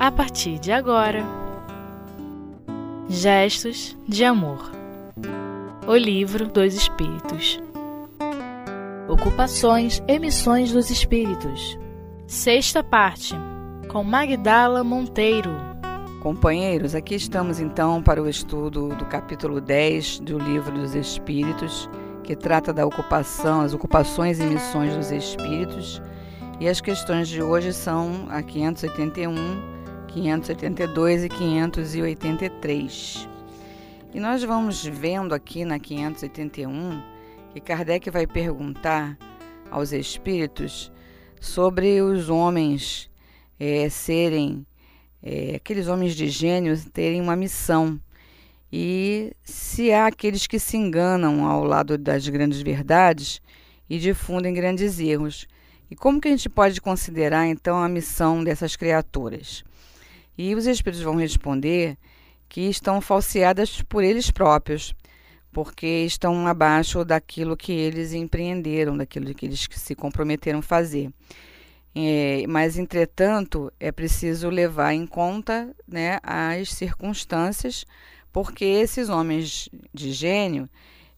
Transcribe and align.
a 0.00 0.10
partir 0.10 0.58
de 0.58 0.72
agora. 0.72 1.22
Gestos 3.06 3.94
de 4.08 4.24
Amor 4.24 4.72
O 5.86 5.94
Livro 5.94 6.48
dos 6.48 6.72
Espíritos 6.72 7.60
Ocupações 9.06 10.02
e 10.08 10.18
Missões 10.18 10.72
dos 10.72 10.88
Espíritos 10.88 11.78
Sexta 12.26 12.82
parte 12.82 13.34
com 13.88 14.02
Magdala 14.02 14.82
Monteiro. 14.82 15.50
Companheiros, 16.22 16.94
aqui 16.94 17.16
estamos 17.16 17.60
então 17.60 18.02
para 18.02 18.22
o 18.22 18.28
estudo 18.28 18.88
do 18.88 19.04
capítulo 19.04 19.60
10 19.60 20.20
do 20.20 20.38
Livro 20.38 20.72
dos 20.72 20.94
Espíritos, 20.94 21.90
que 22.24 22.34
trata 22.34 22.72
da 22.72 22.86
ocupação, 22.86 23.60
as 23.60 23.74
ocupações 23.74 24.40
e 24.40 24.44
missões 24.44 24.96
dos 24.96 25.10
espíritos. 25.10 26.00
E 26.58 26.68
as 26.68 26.80
questões 26.80 27.28
de 27.28 27.42
hoje 27.42 27.72
são 27.72 28.26
a 28.30 28.42
581 28.42 29.69
582 30.12 31.24
e 31.24 31.28
583. 31.28 33.28
E 34.12 34.18
nós 34.18 34.42
vamos 34.42 34.84
vendo 34.84 35.34
aqui 35.34 35.64
na 35.64 35.78
581 35.78 37.00
que 37.52 37.60
Kardec 37.60 38.10
vai 38.10 38.26
perguntar 38.26 39.16
aos 39.70 39.92
espíritos 39.92 40.90
sobre 41.40 42.02
os 42.02 42.28
homens 42.28 43.08
é, 43.58 43.88
serem, 43.88 44.66
é, 45.22 45.54
aqueles 45.56 45.86
homens 45.86 46.16
de 46.16 46.28
gênio 46.28 46.76
terem 46.90 47.20
uma 47.20 47.36
missão. 47.36 48.00
E 48.72 49.32
se 49.44 49.92
há 49.92 50.06
aqueles 50.06 50.46
que 50.46 50.58
se 50.58 50.76
enganam 50.76 51.46
ao 51.46 51.64
lado 51.64 51.96
das 51.96 52.28
grandes 52.28 52.62
verdades 52.62 53.40
e 53.88 53.98
difundem 53.98 54.54
grandes 54.54 54.98
erros. 54.98 55.46
E 55.90 55.96
como 55.96 56.20
que 56.20 56.28
a 56.28 56.30
gente 56.30 56.48
pode 56.48 56.80
considerar 56.80 57.46
então 57.46 57.82
a 57.82 57.88
missão 57.88 58.42
dessas 58.42 58.76
criaturas? 58.76 59.64
E 60.36 60.54
os 60.54 60.66
espíritos 60.66 61.02
vão 61.02 61.16
responder 61.16 61.96
que 62.48 62.62
estão 62.62 63.00
falseadas 63.00 63.80
por 63.82 64.02
eles 64.02 64.30
próprios, 64.30 64.94
porque 65.52 65.86
estão 66.04 66.46
abaixo 66.46 67.04
daquilo 67.04 67.56
que 67.56 67.72
eles 67.72 68.12
empreenderam, 68.12 68.96
daquilo 68.96 69.34
que 69.34 69.46
eles 69.46 69.68
se 69.70 69.94
comprometeram 69.94 70.58
a 70.60 70.62
fazer. 70.62 71.10
É, 71.94 72.44
mas, 72.48 72.78
entretanto, 72.78 73.72
é 73.80 73.90
preciso 73.90 74.48
levar 74.48 74.94
em 74.94 75.06
conta 75.06 75.74
né, 75.86 76.18
as 76.22 76.70
circunstâncias, 76.70 77.84
porque 78.32 78.64
esses 78.64 79.08
homens 79.08 79.68
de 79.92 80.12
gênio, 80.12 80.68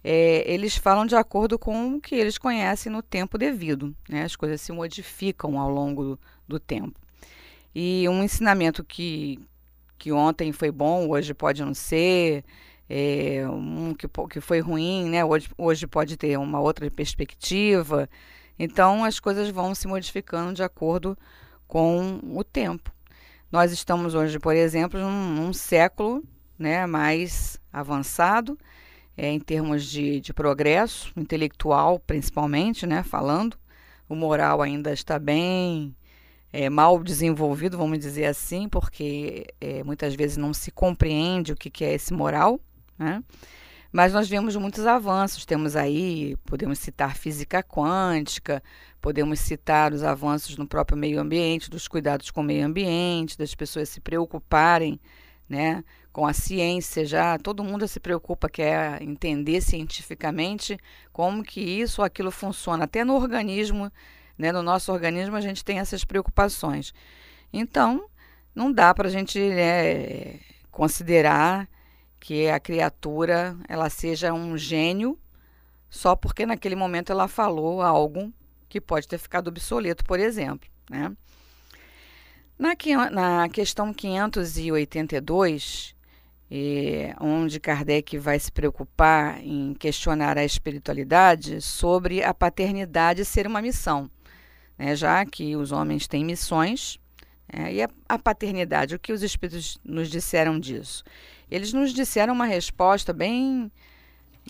é, 0.02 0.50
eles 0.50 0.76
falam 0.76 1.06
de 1.06 1.14
acordo 1.14 1.58
com 1.58 1.94
o 1.94 2.00
que 2.00 2.14
eles 2.14 2.38
conhecem 2.38 2.90
no 2.90 3.02
tempo 3.02 3.36
devido. 3.36 3.94
Né? 4.08 4.22
As 4.22 4.34
coisas 4.34 4.60
se 4.60 4.72
modificam 4.72 5.58
ao 5.58 5.70
longo 5.70 6.02
do, 6.02 6.20
do 6.48 6.58
tempo. 6.58 6.98
E 7.74 8.08
um 8.08 8.22
ensinamento 8.22 8.84
que, 8.84 9.38
que 9.98 10.12
ontem 10.12 10.52
foi 10.52 10.70
bom, 10.70 11.08
hoje 11.08 11.32
pode 11.32 11.64
não 11.64 11.74
ser, 11.74 12.44
é, 12.88 13.48
um 13.48 13.94
que, 13.94 14.06
que 14.30 14.40
foi 14.40 14.60
ruim, 14.60 15.08
né? 15.08 15.24
Hoje, 15.24 15.48
hoje 15.56 15.86
pode 15.86 16.16
ter 16.16 16.38
uma 16.38 16.60
outra 16.60 16.90
perspectiva. 16.90 18.08
Então 18.58 19.04
as 19.04 19.18
coisas 19.18 19.48
vão 19.48 19.74
se 19.74 19.88
modificando 19.88 20.52
de 20.52 20.62
acordo 20.62 21.16
com 21.66 22.20
o 22.22 22.44
tempo. 22.44 22.92
Nós 23.50 23.72
estamos 23.72 24.14
hoje, 24.14 24.38
por 24.38 24.54
exemplo, 24.54 25.00
num, 25.00 25.34
num 25.34 25.52
século 25.52 26.22
né, 26.58 26.86
mais 26.86 27.58
avançado, 27.72 28.58
é, 29.16 29.30
em 29.30 29.40
termos 29.40 29.84
de, 29.84 30.20
de 30.20 30.32
progresso 30.32 31.12
intelectual, 31.16 31.98
principalmente, 31.98 32.86
né, 32.86 33.02
falando. 33.02 33.58
O 34.08 34.14
moral 34.14 34.60
ainda 34.60 34.92
está 34.92 35.18
bem 35.18 35.94
é, 36.52 36.68
mal 36.68 37.02
desenvolvido, 37.02 37.78
vamos 37.78 37.98
dizer 37.98 38.26
assim, 38.26 38.68
porque 38.68 39.46
é, 39.60 39.82
muitas 39.82 40.14
vezes 40.14 40.36
não 40.36 40.52
se 40.52 40.70
compreende 40.70 41.52
o 41.52 41.56
que, 41.56 41.70
que 41.70 41.84
é 41.84 41.94
esse 41.94 42.12
moral, 42.12 42.60
né? 42.98 43.22
Mas 43.92 44.12
nós 44.14 44.26
vemos 44.26 44.56
muitos 44.56 44.86
avanços. 44.86 45.44
Temos 45.44 45.76
aí, 45.76 46.34
podemos 46.46 46.78
citar 46.78 47.14
física 47.14 47.62
quântica, 47.62 48.62
podemos 49.02 49.38
citar 49.38 49.92
os 49.92 50.02
avanços 50.02 50.56
no 50.56 50.66
próprio 50.66 50.96
meio 50.96 51.20
ambiente, 51.20 51.68
dos 51.68 51.86
cuidados 51.86 52.30
com 52.30 52.40
o 52.40 52.44
meio 52.44 52.64
ambiente, 52.66 53.36
das 53.36 53.54
pessoas 53.54 53.90
se 53.90 54.00
preocuparem 54.00 54.98
né, 55.46 55.84
com 56.10 56.26
a 56.26 56.32
ciência 56.32 57.04
já. 57.04 57.38
Todo 57.38 57.62
mundo 57.62 57.86
se 57.86 58.00
preocupa, 58.00 58.48
quer 58.48 59.02
entender 59.02 59.60
cientificamente 59.60 60.78
como 61.12 61.42
que 61.42 61.60
isso 61.60 62.00
ou 62.00 62.06
aquilo 62.06 62.30
funciona, 62.30 62.84
até 62.84 63.04
no 63.04 63.14
organismo 63.16 63.92
né? 64.36 64.52
No 64.52 64.62
nosso 64.62 64.92
organismo, 64.92 65.36
a 65.36 65.40
gente 65.40 65.64
tem 65.64 65.78
essas 65.78 66.04
preocupações. 66.04 66.92
Então, 67.52 68.08
não 68.54 68.72
dá 68.72 68.94
para 68.94 69.08
a 69.08 69.10
gente 69.10 69.38
né, 69.38 70.38
considerar 70.70 71.68
que 72.18 72.48
a 72.48 72.60
criatura 72.60 73.56
ela 73.68 73.90
seja 73.90 74.32
um 74.32 74.56
gênio 74.56 75.18
só 75.90 76.16
porque 76.16 76.46
naquele 76.46 76.76
momento 76.76 77.12
ela 77.12 77.28
falou 77.28 77.82
algo 77.82 78.32
que 78.68 78.80
pode 78.80 79.06
ter 79.06 79.18
ficado 79.18 79.48
obsoleto, 79.48 80.04
por 80.04 80.18
exemplo. 80.18 80.68
Né? 80.88 81.14
Na, 82.58 82.74
na 83.10 83.48
questão 83.48 83.92
582, 83.92 85.94
eh, 86.50 87.14
onde 87.20 87.60
Kardec 87.60 88.16
vai 88.18 88.38
se 88.38 88.52
preocupar 88.52 89.42
em 89.42 89.74
questionar 89.74 90.38
a 90.38 90.44
espiritualidade 90.44 91.60
sobre 91.60 92.22
a 92.22 92.32
paternidade 92.32 93.24
ser 93.24 93.46
uma 93.46 93.60
missão 93.60 94.10
né, 94.82 94.96
já 94.96 95.24
que 95.24 95.54
os 95.54 95.70
homens 95.70 96.08
têm 96.08 96.24
missões. 96.24 96.98
É, 97.52 97.72
e 97.72 97.82
a, 97.82 97.88
a 98.08 98.18
paternidade, 98.18 98.96
o 98.96 98.98
que 98.98 99.12
os 99.12 99.22
espíritos 99.22 99.78
nos 99.84 100.10
disseram 100.10 100.58
disso? 100.58 101.04
Eles 101.48 101.72
nos 101.72 101.92
disseram 101.92 102.34
uma 102.34 102.46
resposta 102.46 103.12
bem, 103.12 103.70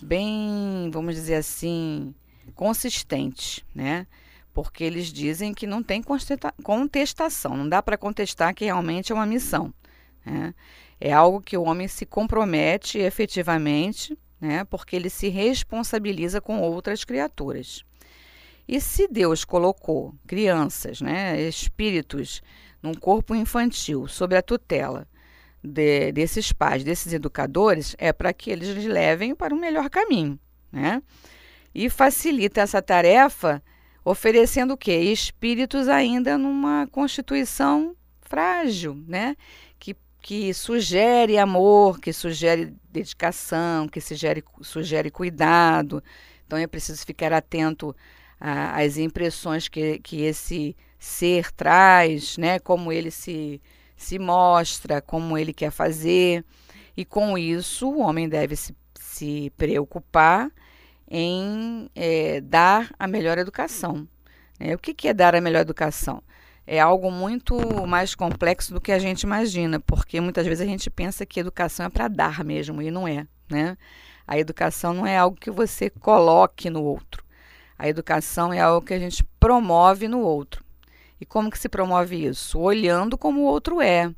bem, 0.01 0.89
vamos 0.91 1.13
dizer 1.13 1.35
assim, 1.35 2.15
consistente, 2.55 3.63
né? 3.75 4.07
Porque 4.53 4.83
eles 4.83 5.11
dizem 5.13 5.53
que 5.53 5.67
não 5.67 5.83
tem 5.83 6.01
contestação, 6.63 7.55
não 7.57 7.69
dá 7.69 7.83
para 7.83 7.97
contestar 7.97 8.55
que 8.55 8.65
realmente 8.65 9.11
é 9.11 9.15
uma 9.15 9.25
missão. 9.25 9.73
Né? 10.25 10.53
É 10.99 11.11
algo 11.11 11.41
que 11.41 11.57
o 11.57 11.63
homem 11.63 11.87
se 11.87 12.05
compromete 12.05 12.97
efetivamente, 12.97 14.17
né? 14.39 14.63
Porque 14.63 14.95
ele 14.95 15.09
se 15.09 15.29
responsabiliza 15.29 16.39
com 16.39 16.59
outras 16.61 17.03
criaturas. 17.03 17.83
E 18.67 18.79
se 18.79 19.07
Deus 19.07 19.43
colocou 19.43 20.15
crianças, 20.25 21.01
né, 21.01 21.39
espíritos, 21.41 22.41
num 22.81 22.93
corpo 22.93 23.35
infantil, 23.35 24.07
sob 24.07 24.35
a 24.35 24.41
tutela 24.41 25.07
de, 25.63 26.11
desses 26.11 26.51
pais, 26.51 26.83
desses 26.83 27.13
educadores, 27.13 27.95
é 27.97 28.11
para 28.11 28.33
que 28.33 28.51
eles 28.51 28.85
levem 28.85 29.33
para 29.33 29.53
um 29.53 29.59
melhor 29.59 29.89
caminho, 29.89 30.37
né? 30.71 31.01
E 31.73 31.89
facilita 31.89 32.61
essa 32.61 32.81
tarefa 32.81 33.63
oferecendo 34.05 34.73
o 34.73 34.77
quê? 34.77 34.91
Espíritos 34.91 35.87
ainda 35.87 36.37
numa 36.37 36.87
constituição 36.91 37.95
frágil, 38.21 39.01
né? 39.07 39.35
Que, 39.79 39.95
que 40.21 40.53
sugere 40.53 41.37
amor, 41.37 41.99
que 41.99 42.11
sugere 42.11 42.75
dedicação, 42.91 43.87
que 43.87 44.01
sugere, 44.01 44.43
sugere 44.61 45.09
cuidado. 45.09 46.03
Então 46.45 46.59
é 46.59 46.67
preciso 46.67 47.05
ficar 47.05 47.31
atento 47.31 47.95
a, 48.43 48.81
as 48.81 48.97
impressões 48.97 49.69
que, 49.69 49.99
que 49.99 50.21
esse 50.21 50.75
ser 50.99 51.49
traz, 51.53 52.37
né? 52.37 52.59
como 52.59 52.91
ele 52.91 53.09
se, 53.09 53.61
se 53.95 54.19
mostra, 54.19 55.01
como 55.01 55.37
ele 55.37 55.53
quer 55.53 55.71
fazer. 55.71 56.43
E 56.95 57.05
com 57.05 57.37
isso, 57.37 57.89
o 57.89 58.01
homem 58.01 58.27
deve 58.27 58.57
se, 58.57 58.75
se 58.99 59.49
preocupar 59.57 60.51
em 61.09 61.89
é, 61.95 62.41
dar 62.41 62.93
a 62.99 63.07
melhor 63.07 63.37
educação. 63.37 64.05
É, 64.59 64.75
o 64.75 64.77
que, 64.77 64.93
que 64.93 65.07
é 65.07 65.13
dar 65.13 65.35
a 65.35 65.41
melhor 65.41 65.61
educação? 65.61 66.21
É 66.67 66.79
algo 66.79 67.09
muito 67.11 67.55
mais 67.87 68.13
complexo 68.13 68.73
do 68.73 68.81
que 68.81 68.91
a 68.91 68.99
gente 68.99 69.21
imagina, 69.21 69.79
porque 69.79 70.19
muitas 70.19 70.45
vezes 70.45 70.61
a 70.61 70.69
gente 70.69 70.89
pensa 70.89 71.25
que 71.25 71.39
educação 71.39 71.85
é 71.85 71.89
para 71.89 72.07
dar 72.07 72.43
mesmo, 72.43 72.81
e 72.81 72.91
não 72.91 73.07
é. 73.07 73.25
Né? 73.49 73.77
A 74.27 74.37
educação 74.37 74.93
não 74.93 75.05
é 75.05 75.17
algo 75.17 75.37
que 75.37 75.51
você 75.51 75.89
coloque 75.89 76.69
no 76.69 76.83
outro. 76.83 77.12
A 77.83 77.89
educação 77.89 78.53
é 78.53 78.61
algo 78.61 78.87
que 78.87 78.93
a 78.93 78.97
gente 78.97 79.25
promove 79.41 80.07
no 80.07 80.21
outro. 80.21 80.63
E 81.19 81.25
como 81.25 81.51
que 81.51 81.59
se 81.59 81.67
promove 81.67 82.15
isso? 82.27 82.57
Olhando 82.57 83.17
como 83.17 83.41
o 83.41 83.43
outro 83.43 83.81
é. 83.81 84.09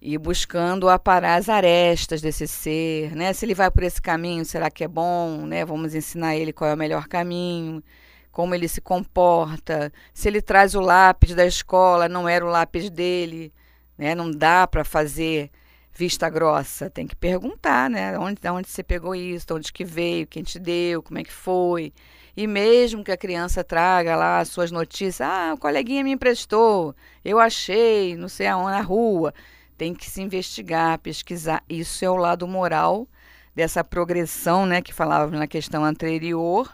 E 0.00 0.16
buscando 0.16 0.88
aparar 0.88 1.34
as 1.34 1.48
arestas 1.48 2.20
desse 2.20 2.46
ser, 2.46 3.10
né? 3.16 3.32
Se 3.32 3.44
ele 3.44 3.54
vai 3.54 3.72
por 3.72 3.82
esse 3.82 4.00
caminho, 4.00 4.44
será 4.44 4.70
que 4.70 4.84
é 4.84 4.86
bom, 4.86 5.46
né? 5.46 5.64
Vamos 5.64 5.96
ensinar 5.96 6.36
ele 6.36 6.52
qual 6.52 6.70
é 6.70 6.74
o 6.74 6.78
melhor 6.78 7.08
caminho, 7.08 7.82
como 8.30 8.54
ele 8.54 8.68
se 8.68 8.80
comporta. 8.80 9.92
Se 10.14 10.28
ele 10.28 10.40
traz 10.40 10.76
o 10.76 10.80
lápis 10.80 11.34
da 11.34 11.44
escola, 11.44 12.08
não 12.08 12.28
era 12.28 12.46
o 12.46 12.48
lápis 12.48 12.88
dele, 12.88 13.52
né? 13.98 14.14
Não 14.14 14.30
dá 14.30 14.64
para 14.64 14.84
fazer 14.84 15.50
vista 15.92 16.30
grossa, 16.30 16.88
tem 16.88 17.04
que 17.04 17.16
perguntar, 17.16 17.90
né? 17.90 18.16
Onde, 18.16 18.40
onde 18.48 18.68
você 18.68 18.84
pegou 18.84 19.16
isso, 19.16 19.44
de 19.44 19.54
onde 19.54 19.72
que 19.72 19.84
veio, 19.84 20.24
quem 20.24 20.44
te 20.44 20.60
deu, 20.60 21.02
como 21.02 21.18
é 21.18 21.24
que 21.24 21.32
foi. 21.32 21.92
E 22.38 22.46
mesmo 22.46 23.02
que 23.02 23.10
a 23.10 23.16
criança 23.16 23.64
traga 23.64 24.14
lá 24.14 24.38
as 24.38 24.46
suas 24.46 24.70
notícias, 24.70 25.20
ah, 25.20 25.54
o 25.54 25.58
coleguinha 25.58 26.04
me 26.04 26.12
emprestou, 26.12 26.94
eu 27.24 27.40
achei, 27.40 28.16
não 28.16 28.28
sei 28.28 28.46
aonde, 28.46 28.70
na 28.70 28.80
rua. 28.80 29.34
Tem 29.76 29.92
que 29.92 30.08
se 30.08 30.22
investigar, 30.22 31.00
pesquisar. 31.00 31.64
Isso 31.68 32.04
é 32.04 32.08
o 32.08 32.14
lado 32.14 32.46
moral 32.46 33.08
dessa 33.56 33.82
progressão, 33.82 34.66
né, 34.66 34.80
que 34.80 34.94
falávamos 34.94 35.36
na 35.36 35.48
questão 35.48 35.84
anterior 35.84 36.72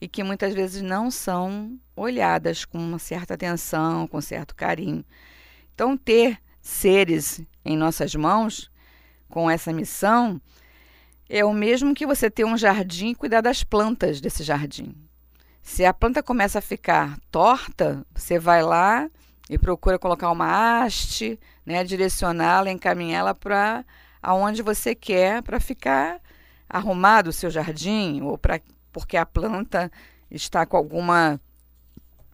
e 0.00 0.08
que 0.08 0.24
muitas 0.24 0.54
vezes 0.54 0.80
não 0.80 1.10
são 1.10 1.78
olhadas 1.94 2.64
com 2.64 2.78
uma 2.78 2.98
certa 2.98 3.34
atenção, 3.34 4.06
com 4.06 4.22
certo 4.22 4.54
carinho. 4.54 5.04
Então, 5.74 5.98
ter 5.98 6.38
seres 6.62 7.42
em 7.62 7.76
nossas 7.76 8.14
mãos 8.14 8.70
com 9.28 9.50
essa 9.50 9.70
missão 9.70 10.40
é 11.28 11.44
o 11.44 11.52
mesmo 11.52 11.94
que 11.94 12.06
você 12.06 12.30
ter 12.30 12.44
um 12.44 12.56
jardim 12.56 13.10
e 13.10 13.14
cuidar 13.14 13.40
das 13.40 13.64
plantas 13.64 14.20
desse 14.20 14.42
jardim. 14.42 14.94
Se 15.62 15.84
a 15.84 15.94
planta 15.94 16.22
começa 16.22 16.58
a 16.58 16.62
ficar 16.62 17.18
torta, 17.30 18.04
você 18.14 18.38
vai 18.38 18.62
lá 18.62 19.08
e 19.48 19.58
procura 19.58 19.98
colocar 19.98 20.30
uma 20.30 20.84
haste, 20.84 21.38
né, 21.64 21.82
direcioná-la, 21.84 22.70
encaminhá-la 22.70 23.34
para 23.34 23.84
aonde 24.22 24.62
você 24.62 24.94
quer 24.94 25.42
para 25.42 25.60
ficar 25.60 26.20
arrumado 26.68 27.28
o 27.28 27.32
seu 27.32 27.50
jardim 27.50 28.20
ou 28.22 28.38
para 28.38 28.60
porque 28.92 29.16
a 29.16 29.26
planta 29.26 29.90
está 30.30 30.64
com 30.64 30.76
alguma 30.76 31.40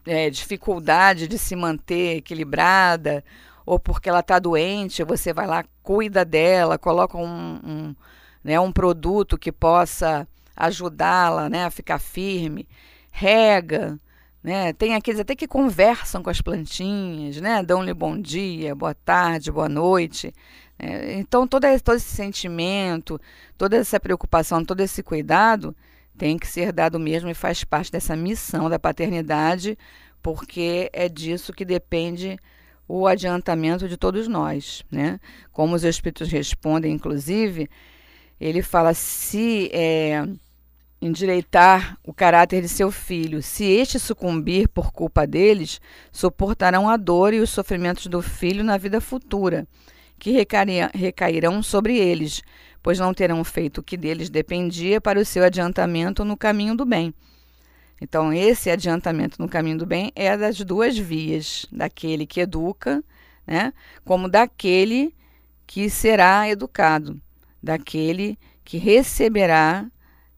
é, 0.07 0.29
dificuldade 0.29 1.27
de 1.27 1.39
se 1.39 1.57
manter 1.57 2.19
equilibrada 2.19 3.25
ou 3.65 3.79
porque 3.79 4.09
ela 4.09 4.21
está 4.21 4.39
doente, 4.39 5.05
você 5.05 5.33
vai 5.33 5.47
lá, 5.47 5.65
cuida 5.83 6.25
dela, 6.25 6.77
coloca 6.77 7.17
um, 7.17 7.61
um, 7.65 7.97
né, 8.43 8.59
um 8.59 8.73
produto 8.73 9.39
que 9.39 9.53
possa 9.53 10.27
ajudá-la 10.57 11.49
né, 11.49 11.65
a 11.65 11.71
ficar 11.71 11.99
firme, 11.99 12.69
rega, 13.11 13.99
né? 14.43 14.73
Tem 14.73 14.95
aqueles 14.95 15.21
até 15.21 15.37
que 15.37 15.47
conversam 15.47 16.23
com 16.23 16.31
as 16.31 16.41
plantinhas, 16.41 17.41
né? 17.41 17.63
Dão-lhe 17.63 17.93
bom 17.93 18.19
dia, 18.19 18.75
boa 18.75 18.95
tarde, 18.95 19.53
boa 19.53 19.69
noite. 19.69 20.33
Né? 20.79 21.19
Então, 21.19 21.47
todo, 21.47 21.67
todo 21.83 21.97
esse 21.97 22.15
sentimento, 22.15 23.21
toda 23.59 23.77
essa 23.77 24.01
preocupação, 24.01 24.65
todo 24.65 24.81
esse 24.81 25.03
cuidado 25.03 25.77
tem 26.17 26.39
que 26.39 26.47
ser 26.47 26.73
dado 26.73 26.99
mesmo 26.99 27.29
e 27.31 27.35
faz 27.35 27.65
parte 27.65 27.93
dessa 27.93 28.17
missão 28.17 28.69
da 28.69 28.79
paternidade, 28.79 29.79
porque 30.23 30.91
é 30.93 31.09
disso 31.09 31.53
que 31.53 31.65
depende 31.65 32.39
o 32.89 33.07
adiantamento 33.07 33.89
de 33.89 33.97
todos 33.97 34.27
nós, 34.27 34.85
né? 34.91 35.21
Como 35.53 35.75
os 35.75 35.85
Espíritos 35.85 36.31
respondem, 36.31 36.93
inclusive, 36.93 37.69
ele 38.41 38.63
fala 38.63 38.95
se 38.95 39.71
é, 39.73 40.25
endireitar 41.01 41.99
o 42.03 42.13
caráter 42.13 42.63
de 42.63 42.69
seu 42.69 42.91
filho, 42.91 43.43
se 43.43 43.65
este 43.65 43.99
sucumbir 43.99 44.69
por 44.69 44.93
culpa 44.93 45.27
deles, 45.27 45.81
suportarão 46.11 46.89
a 46.89 46.97
dor 46.97 47.35
e 47.35 47.41
os 47.41 47.51
sofrimentos 47.51 48.07
do 48.07 48.23
filho 48.23 48.65
na 48.65 48.79
vida 48.79 49.01
futura, 49.01 49.67
que 50.19 50.31
recairão 50.95 51.63
sobre 51.63 51.97
eles, 51.99 52.43
pois 52.83 52.99
não 52.99 53.13
terão 53.15 53.43
feito 53.45 53.79
o 53.79 53.83
que 53.83 53.97
deles 53.97 54.31
dependia 54.31 55.01
para 55.01 55.19
o 55.19 55.25
seu 55.25 55.45
adiantamento 55.45 56.25
no 56.25 56.37
caminho 56.37 56.75
do 56.75 56.85
bem. 56.85 57.15
Então, 58.01 58.33
esse 58.33 58.71
adiantamento 58.71 59.37
no 59.39 59.49
caminho 59.49 59.77
do 59.77 59.87
bem 59.87 60.11
é 60.15 60.35
das 60.35 60.59
duas 60.61 60.97
vias, 60.97 61.67
daquele 61.71 62.27
que 62.27 62.41
educa, 62.41 63.05
né, 63.47 63.75
como 64.05 64.29
daquele 64.29 65.15
que 65.67 65.91
será 65.91 66.49
educado, 66.49 67.21
daquele 67.62 68.39
que 68.65 68.79
receberá, 68.79 69.87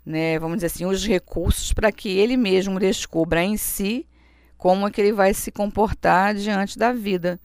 né, 0.04 0.38
vamos 0.38 0.56
dizer 0.56 0.66
assim, 0.66 0.84
os 0.84 1.06
recursos 1.06 1.72
para 1.72 1.92
que 1.92 2.08
ele 2.08 2.36
mesmo 2.36 2.78
descubra 2.78 3.42
em 3.42 3.56
si 3.56 4.06
como 4.56 4.86
é 4.86 4.90
que 4.90 5.00
ele 5.00 5.12
vai 5.12 5.34
se 5.34 5.50
comportar 5.50 6.34
diante 6.34 6.78
da 6.78 6.92
vida, 6.92 7.40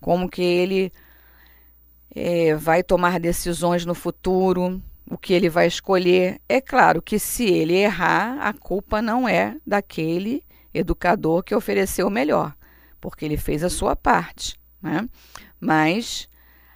como 0.00 0.28
que 0.28 0.42
ele 0.42 0.92
é, 2.14 2.54
vai 2.54 2.82
tomar 2.82 3.18
decisões 3.18 3.84
no 3.84 3.94
futuro, 3.94 4.80
o 5.10 5.18
que 5.18 5.32
ele 5.32 5.48
vai 5.48 5.66
escolher. 5.66 6.40
É 6.48 6.60
claro 6.60 7.02
que 7.02 7.18
se 7.18 7.44
ele 7.44 7.74
errar, 7.74 8.38
a 8.40 8.52
culpa 8.52 9.02
não 9.02 9.28
é 9.28 9.56
daquele 9.66 10.44
educador 10.72 11.42
que 11.42 11.54
ofereceu 11.54 12.06
o 12.06 12.10
melhor, 12.10 12.54
porque 13.00 13.24
ele 13.24 13.36
fez 13.36 13.64
a 13.64 13.68
sua 13.68 13.96
parte. 13.96 14.56
Né? 14.80 15.08
Mas 15.60 16.28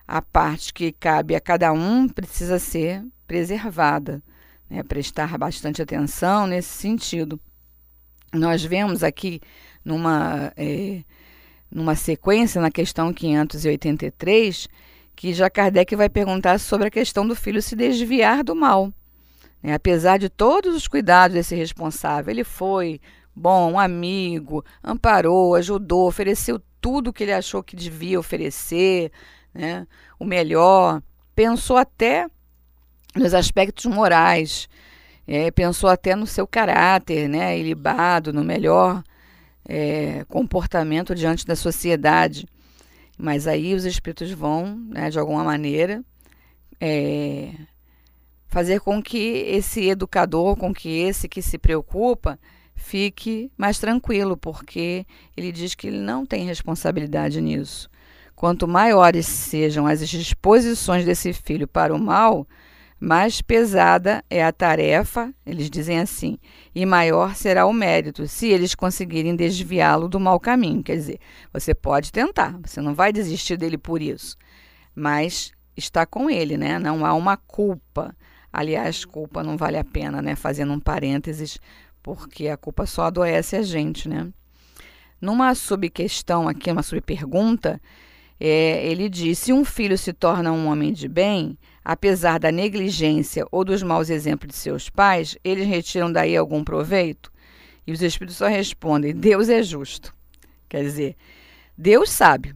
a 0.06 0.22
parte 0.22 0.72
que 0.72 0.92
cabe 0.92 1.34
a 1.34 1.40
cada 1.40 1.72
um 1.72 2.08
precisa 2.08 2.58
ser 2.58 3.04
preservada, 3.26 4.22
né? 4.70 4.82
prestar 4.82 5.36
bastante 5.36 5.82
atenção 5.82 6.46
nesse 6.46 6.68
sentido. 6.68 7.40
Nós 8.32 8.64
vemos 8.64 9.02
aqui 9.02 9.40
numa, 9.84 10.52
é, 10.56 11.02
numa 11.70 11.94
sequência, 11.94 12.60
na 12.60 12.70
questão 12.70 13.12
583, 13.12 14.68
que 15.14 15.32
já 15.32 15.48
Kardec 15.48 15.96
vai 15.96 16.08
perguntar 16.08 16.58
sobre 16.60 16.86
a 16.86 16.90
questão 16.90 17.26
do 17.26 17.34
filho 17.34 17.62
se 17.62 17.74
desviar 17.74 18.44
do 18.44 18.54
mal. 18.54 18.92
Né? 19.62 19.74
Apesar 19.74 20.18
de 20.18 20.28
todos 20.28 20.76
os 20.76 20.86
cuidados 20.86 21.34
desse 21.34 21.54
responsável, 21.54 22.30
ele 22.30 22.44
foi 22.44 23.00
bom, 23.34 23.78
amigo, 23.78 24.64
amparou, 24.82 25.54
ajudou, 25.54 26.06
ofereceu 26.06 26.60
tudo 26.80 27.12
que 27.12 27.24
ele 27.24 27.32
achou 27.32 27.62
que 27.62 27.74
devia 27.74 28.18
oferecer, 28.20 29.10
né? 29.56 29.86
o 30.18 30.24
melhor, 30.24 31.02
pensou 31.34 31.76
até 31.76 32.26
nos 33.14 33.34
aspectos 33.34 33.84
morais, 33.86 34.68
é, 35.26 35.50
pensou 35.50 35.90
até 35.90 36.14
no 36.14 36.26
seu 36.26 36.46
caráter, 36.46 37.28
né, 37.28 37.58
ilibado, 37.58 38.32
no 38.32 38.44
melhor 38.44 39.02
é, 39.68 40.24
comportamento 40.28 41.14
diante 41.14 41.44
da 41.44 41.56
sociedade. 41.56 42.46
Mas 43.18 43.46
aí 43.46 43.74
os 43.74 43.84
espíritos 43.84 44.30
vão, 44.30 44.76
né, 44.88 45.10
de 45.10 45.18
alguma 45.18 45.42
maneira, 45.42 46.04
é, 46.80 47.52
fazer 48.46 48.80
com 48.80 49.02
que 49.02 49.18
esse 49.48 49.88
educador, 49.88 50.56
com 50.56 50.72
que 50.72 50.88
esse 50.88 51.28
que 51.28 51.42
se 51.42 51.58
preocupa, 51.58 52.38
fique 52.74 53.50
mais 53.56 53.78
tranquilo, 53.78 54.36
porque 54.36 55.06
ele 55.36 55.50
diz 55.50 55.74
que 55.74 55.88
ele 55.88 55.98
não 55.98 56.24
tem 56.24 56.44
responsabilidade 56.44 57.40
nisso. 57.40 57.90
Quanto 58.36 58.68
maiores 58.68 59.26
sejam 59.26 59.86
as 59.86 60.06
disposições 60.06 61.06
desse 61.06 61.32
filho 61.32 61.66
para 61.66 61.94
o 61.94 61.98
mal, 61.98 62.46
mais 63.00 63.40
pesada 63.40 64.22
é 64.28 64.44
a 64.44 64.52
tarefa, 64.52 65.32
eles 65.44 65.70
dizem 65.70 65.98
assim, 65.98 66.38
e 66.74 66.84
maior 66.84 67.34
será 67.34 67.64
o 67.64 67.72
mérito, 67.72 68.28
se 68.28 68.48
eles 68.48 68.75
conseguirem 68.75 69.34
desviá-lo 69.34 70.06
do 70.06 70.20
mau 70.20 70.38
caminho. 70.38 70.82
Quer 70.82 70.96
dizer, 70.96 71.20
você 71.50 71.75
pode 71.75 72.12
tentar, 72.12 72.58
você 72.62 72.82
não 72.82 72.94
vai 72.94 73.11
desistir 73.11 73.56
dele 73.56 73.78
por 73.78 74.02
isso, 74.02 74.37
mas 74.94 75.50
está 75.75 76.04
com 76.04 76.28
ele, 76.28 76.58
né? 76.58 76.78
Não 76.78 77.06
há 77.06 77.14
uma 77.14 77.38
culpa. 77.38 78.14
Aliás, 78.52 79.04
culpa 79.04 79.42
não 79.42 79.56
vale 79.56 79.78
a 79.78 79.84
pena, 79.84 80.20
né? 80.20 80.37
Fazendo 80.37 80.75
um 80.75 80.80
parênteses, 80.80 81.58
porque 82.02 82.49
a 82.49 82.56
culpa 82.58 82.84
só 82.84 83.04
adoece 83.04 83.56
a 83.56 83.62
gente, 83.62 84.11
né? 84.11 84.28
Numa 85.20 85.54
subquestão 85.54 86.46
aqui, 86.46 86.70
uma 86.70 86.82
subpergunta, 86.82 87.80
é, 88.38 88.87
ele 88.87 89.09
diz: 89.09 89.38
se 89.38 89.52
um 89.52 89.64
filho 89.64 89.97
se 89.97 90.12
torna 90.12 90.52
um 90.52 90.66
homem 90.66 90.93
de 90.93 91.09
bem, 91.09 91.59
apesar 91.85 92.38
da 92.38 92.52
negligência 92.52 93.47
ou 93.50 93.64
dos 93.64 93.83
maus 93.83 94.11
exemplos 94.11 94.52
de 94.52 94.59
seus 94.59 94.90
pais, 94.90 95.37
eles 95.43 95.66
retiram 95.66 96.12
daí 96.12 96.37
algum 96.37 96.62
proveito? 96.62 97.33
E 97.87 97.93
os 97.93 98.02
espíritos 98.02 98.37
só 98.37 98.47
respondem: 98.47 99.14
Deus 99.14 99.49
é 99.49 99.62
justo. 99.62 100.14
Quer 100.69 100.83
dizer, 100.83 101.16
Deus 101.76 102.11
sabe, 102.11 102.55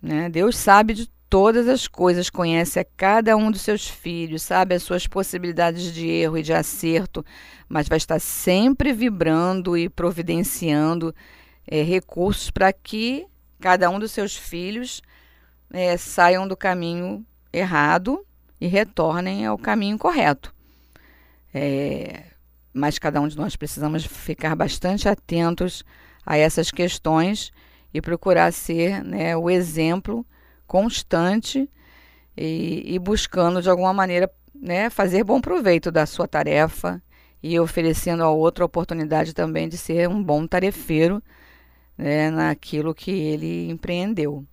né? 0.00 0.28
Deus 0.30 0.56
sabe 0.56 0.94
de 0.94 1.10
todas 1.28 1.68
as 1.68 1.86
coisas, 1.86 2.30
conhece 2.30 2.78
a 2.78 2.84
cada 2.84 3.36
um 3.36 3.50
dos 3.50 3.60
seus 3.60 3.86
filhos, 3.86 4.42
sabe 4.42 4.74
as 4.74 4.82
suas 4.82 5.06
possibilidades 5.06 5.92
de 5.92 6.08
erro 6.08 6.38
e 6.38 6.42
de 6.42 6.54
acerto, 6.54 7.24
mas 7.68 7.86
vai 7.86 7.98
estar 7.98 8.18
sempre 8.18 8.92
vibrando 8.92 9.76
e 9.76 9.90
providenciando 9.90 11.14
é, 11.66 11.82
recursos 11.82 12.50
para 12.50 12.72
que 12.72 13.26
cada 13.60 13.90
um 13.90 13.98
dos 13.98 14.12
seus 14.12 14.34
filhos 14.34 15.02
é, 15.70 15.96
saiam 15.96 16.46
do 16.46 16.56
caminho 16.56 17.24
errado 17.52 18.24
e 18.60 18.66
retornem 18.66 19.46
ao 19.46 19.58
caminho 19.58 19.98
correto. 19.98 20.54
É, 21.52 22.24
mas 22.72 22.98
cada 22.98 23.20
um 23.20 23.28
de 23.28 23.36
nós 23.36 23.56
precisamos 23.56 24.04
ficar 24.04 24.54
bastante 24.54 25.08
atentos 25.08 25.84
a 26.24 26.36
essas 26.36 26.70
questões 26.70 27.50
e 27.92 28.00
procurar 28.00 28.52
ser 28.52 29.02
né, 29.02 29.36
o 29.36 29.48
exemplo 29.48 30.26
constante 30.66 31.68
e, 32.36 32.94
e, 32.94 32.98
buscando 32.98 33.62
de 33.62 33.70
alguma 33.70 33.92
maneira 33.92 34.30
né, 34.54 34.90
fazer 34.90 35.24
bom 35.24 35.40
proveito 35.40 35.90
da 35.90 36.04
sua 36.04 36.28
tarefa 36.28 37.02
e 37.42 37.58
oferecendo 37.58 38.22
ao 38.22 38.38
outro 38.38 38.62
a 38.62 38.66
oportunidade 38.66 39.32
também 39.32 39.68
de 39.68 39.78
ser 39.78 40.08
um 40.08 40.22
bom 40.22 40.46
tarefeiro 40.46 41.22
né, 41.96 42.30
naquilo 42.30 42.94
que 42.94 43.10
ele 43.10 43.70
empreendeu. 43.70 44.46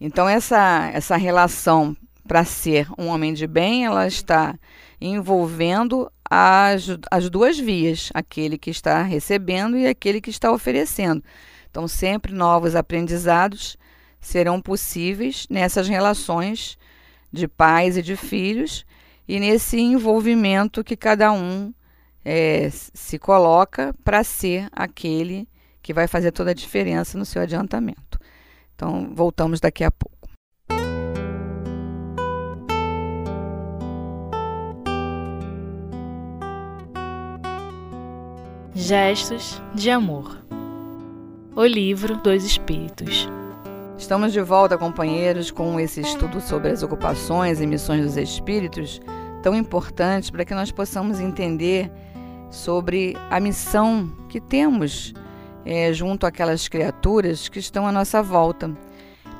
Então, 0.00 0.28
essa, 0.28 0.90
essa 0.94 1.16
relação 1.16 1.96
para 2.26 2.44
ser 2.44 2.88
um 2.96 3.08
homem 3.08 3.34
de 3.34 3.46
bem, 3.46 3.84
ela 3.84 4.06
está 4.06 4.58
envolvendo 5.00 6.10
as, 6.28 6.86
as 7.10 7.28
duas 7.28 7.58
vias, 7.58 8.10
aquele 8.14 8.56
que 8.56 8.70
está 8.70 9.02
recebendo 9.02 9.76
e 9.76 9.86
aquele 9.86 10.20
que 10.20 10.30
está 10.30 10.50
oferecendo. 10.50 11.22
Então, 11.70 11.86
sempre 11.86 12.32
novos 12.32 12.74
aprendizados 12.74 13.76
serão 14.20 14.60
possíveis 14.60 15.46
nessas 15.50 15.88
relações 15.88 16.78
de 17.32 17.46
pais 17.46 17.96
e 17.96 18.02
de 18.02 18.16
filhos 18.16 18.84
e 19.26 19.38
nesse 19.38 19.78
envolvimento 19.78 20.82
que 20.82 20.96
cada 20.96 21.32
um 21.32 21.72
é, 22.24 22.68
se 22.70 23.18
coloca 23.18 23.94
para 24.04 24.24
ser 24.24 24.68
aquele 24.72 25.48
que 25.82 25.94
vai 25.94 26.06
fazer 26.06 26.32
toda 26.32 26.50
a 26.50 26.54
diferença 26.54 27.16
no 27.16 27.24
seu 27.24 27.42
adiantamento. 27.42 28.18
Então, 28.80 29.12
voltamos 29.14 29.60
daqui 29.60 29.84
a 29.84 29.90
pouco. 29.90 30.30
Gestos 38.74 39.60
de 39.74 39.90
Amor 39.90 40.42
O 41.54 41.66
Livro 41.66 42.16
dos 42.16 42.42
Espíritos 42.42 43.28
Estamos 43.98 44.32
de 44.32 44.40
volta, 44.40 44.78
companheiros, 44.78 45.50
com 45.50 45.78
esse 45.78 46.00
estudo 46.00 46.40
sobre 46.40 46.70
as 46.70 46.82
ocupações 46.82 47.60
e 47.60 47.66
missões 47.66 48.02
dos 48.02 48.16
espíritos, 48.16 48.98
tão 49.42 49.54
importante 49.54 50.32
para 50.32 50.42
que 50.42 50.54
nós 50.54 50.72
possamos 50.72 51.20
entender 51.20 51.92
sobre 52.50 53.14
a 53.28 53.38
missão 53.38 54.10
que 54.30 54.40
temos 54.40 55.12
é, 55.64 55.92
junto 55.92 56.26
àquelas 56.26 56.68
criaturas 56.68 57.48
que 57.48 57.58
estão 57.58 57.86
à 57.86 57.92
nossa 57.92 58.22
volta, 58.22 58.70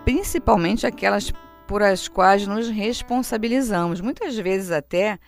principalmente 0.04 0.86
aquelas 0.86 1.32
por 1.66 1.82
as 1.82 2.08
quais 2.08 2.46
nos 2.46 2.68
responsabilizamos. 2.68 4.00
Muitas 4.00 4.36
vezes 4.36 4.72
até 4.72 5.18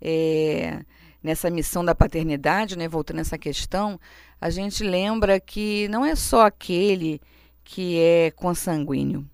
é, 0.00 0.80
nessa 1.22 1.48
missão 1.48 1.84
da 1.84 1.94
paternidade, 1.94 2.76
né, 2.76 2.88
voltando 2.88 3.18
a 3.18 3.20
essa 3.20 3.38
questão, 3.38 4.00
a 4.40 4.50
gente 4.50 4.82
lembra 4.82 5.38
que 5.38 5.86
não 5.88 6.04
é 6.04 6.16
só 6.16 6.46
aquele 6.46 7.20
que 7.62 8.00
é 8.00 8.32
consanguíneo, 8.32 9.24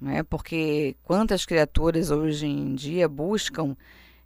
né? 0.00 0.24
porque 0.24 0.96
quantas 1.04 1.46
criaturas 1.46 2.10
hoje 2.10 2.46
em 2.46 2.74
dia 2.74 3.08
buscam 3.08 3.76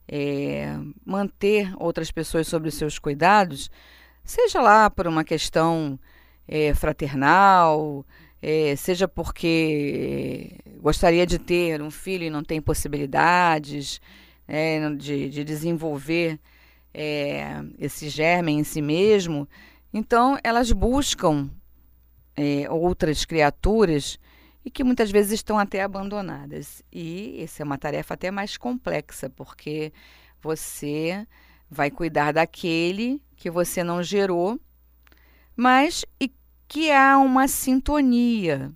é, 0.08 0.74
manter 1.04 1.72
outras 1.76 2.10
pessoas 2.10 2.48
sob 2.48 2.68
os 2.68 2.74
seus 2.74 2.98
cuidados, 2.98 3.70
seja 4.24 4.62
lá 4.62 4.88
por 4.88 5.06
uma 5.06 5.22
questão 5.22 6.00
é, 6.52 6.74
fraternal, 6.74 8.04
é, 8.42 8.74
seja 8.74 9.06
porque 9.06 10.56
gostaria 10.80 11.24
de 11.24 11.38
ter 11.38 11.80
um 11.80 11.92
filho 11.92 12.24
e 12.24 12.30
não 12.30 12.42
tem 12.42 12.60
possibilidades 12.60 14.00
é, 14.48 14.90
de, 14.96 15.30
de, 15.30 15.44
desenvolver 15.44 16.40
é, 16.92 17.62
esse 17.78 18.08
germe 18.08 18.50
em 18.50 18.64
si 18.64 18.82
mesmo, 18.82 19.48
então 19.94 20.36
elas 20.42 20.72
buscam 20.72 21.48
é, 22.36 22.68
outras 22.68 23.24
criaturas 23.24 24.18
e 24.64 24.70
que 24.70 24.82
muitas 24.82 25.12
vezes 25.12 25.32
estão 25.32 25.56
até 25.56 25.82
abandonadas. 25.82 26.82
E 26.92 27.40
essa 27.40 27.62
é 27.62 27.64
uma 27.64 27.78
tarefa 27.78 28.14
até 28.14 28.30
mais 28.30 28.56
complexa, 28.56 29.30
porque 29.30 29.92
você 30.42 31.24
vai 31.70 31.92
cuidar 31.92 32.32
daquele 32.32 33.22
que 33.36 33.48
você 33.48 33.84
não 33.84 34.02
gerou, 34.02 34.58
mas 35.56 36.04
e 36.20 36.28
que 36.70 36.92
há 36.92 37.18
uma 37.18 37.48
sintonia, 37.48 38.70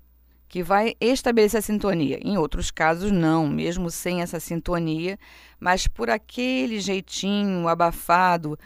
que 0.49 0.65
vai 0.65 0.97
estabelecer 1.01 1.61
a 1.61 1.63
sintonia. 1.63 2.19
Em 2.21 2.37
outros 2.37 2.73
casos, 2.73 3.13
não, 3.13 3.47
mesmo 3.47 3.89
sem 3.89 4.21
essa 4.21 4.41
sintonia, 4.41 5.17
mas 5.61 5.87
por 5.87 6.11
aquele 6.11 6.81
jeitinho 6.81 7.69
abafado 7.69 8.59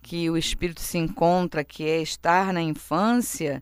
que 0.00 0.30
o 0.30 0.36
espírito 0.36 0.80
se 0.80 0.98
encontra, 0.98 1.64
que 1.64 1.82
é 1.82 2.00
estar 2.00 2.52
na 2.52 2.62
infância, 2.62 3.60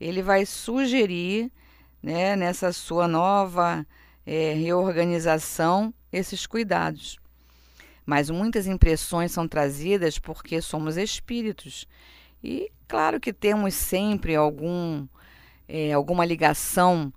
ele 0.00 0.20
vai 0.22 0.44
sugerir 0.44 1.52
né, 2.02 2.34
nessa 2.34 2.72
sua 2.72 3.06
nova 3.06 3.86
é, 4.26 4.54
reorganização, 4.54 5.94
esses 6.12 6.48
cuidados. 6.48 7.16
Mas 8.04 8.28
muitas 8.28 8.66
impressões 8.66 9.30
são 9.30 9.46
trazidas 9.46 10.18
porque 10.18 10.60
somos 10.60 10.96
espíritos. 10.96 11.86
E 12.44 12.70
claro 12.86 13.18
que 13.18 13.32
temos 13.32 13.72
sempre 13.72 14.36
algum, 14.36 15.06
é, 15.66 15.94
alguma 15.94 16.26
ligação 16.26 17.10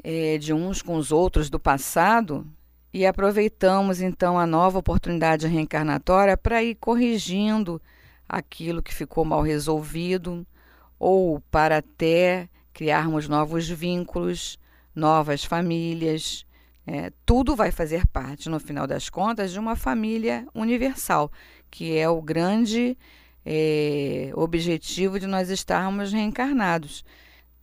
é, 0.00 0.38
de 0.38 0.52
uns 0.52 0.80
com 0.80 0.94
os 0.94 1.10
outros 1.10 1.50
do 1.50 1.58
passado 1.58 2.46
e 2.94 3.04
aproveitamos 3.04 4.00
então 4.00 4.38
a 4.38 4.46
nova 4.46 4.78
oportunidade 4.78 5.48
reencarnatória 5.48 6.36
para 6.36 6.62
ir 6.62 6.76
corrigindo 6.76 7.82
aquilo 8.28 8.80
que 8.80 8.94
ficou 8.94 9.24
mal 9.24 9.42
resolvido 9.42 10.46
ou 11.00 11.40
para 11.50 11.78
até 11.78 12.48
criarmos 12.72 13.28
novos 13.28 13.68
vínculos, 13.68 14.56
novas 14.94 15.42
famílias. 15.42 16.46
É, 16.86 17.12
tudo 17.26 17.56
vai 17.56 17.72
fazer 17.72 18.06
parte, 18.06 18.48
no 18.48 18.60
final 18.60 18.86
das 18.86 19.10
contas, 19.10 19.50
de 19.50 19.58
uma 19.58 19.74
família 19.74 20.46
universal, 20.54 21.30
que 21.68 21.98
é 21.98 22.08
o 22.08 22.22
grande 22.22 22.96
é, 23.50 24.30
objetivo 24.34 25.18
de 25.18 25.26
nós 25.26 25.48
estarmos 25.48 26.12
reencarnados. 26.12 27.02